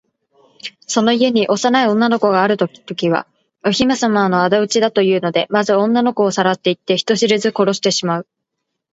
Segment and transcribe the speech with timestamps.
[0.87, 3.27] その家に幼い女の子があるときは、
[3.63, 8.27] お姫さまのあだ討ちだというので、まず女の子をさらっていって、人知れず殺してしまう。